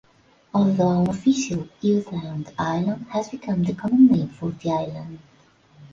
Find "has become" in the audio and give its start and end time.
3.09-3.61